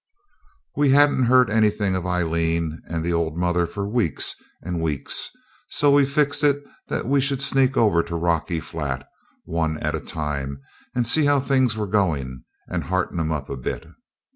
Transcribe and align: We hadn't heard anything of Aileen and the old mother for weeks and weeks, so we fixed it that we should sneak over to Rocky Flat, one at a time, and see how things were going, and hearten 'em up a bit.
We 0.75 0.89
hadn't 0.89 1.25
heard 1.25 1.51
anything 1.51 1.95
of 1.95 2.07
Aileen 2.07 2.81
and 2.87 3.03
the 3.03 3.13
old 3.13 3.37
mother 3.37 3.67
for 3.67 3.87
weeks 3.87 4.33
and 4.63 4.81
weeks, 4.81 5.29
so 5.69 5.91
we 5.93 6.07
fixed 6.07 6.43
it 6.43 6.57
that 6.87 7.05
we 7.05 7.21
should 7.21 7.39
sneak 7.39 7.77
over 7.77 8.01
to 8.05 8.15
Rocky 8.15 8.59
Flat, 8.61 9.07
one 9.45 9.77
at 9.77 9.93
a 9.93 9.99
time, 9.99 10.59
and 10.95 11.05
see 11.05 11.25
how 11.25 11.39
things 11.39 11.77
were 11.77 11.85
going, 11.85 12.43
and 12.67 12.85
hearten 12.85 13.19
'em 13.19 13.31
up 13.31 13.47
a 13.47 13.55
bit. 13.57 13.85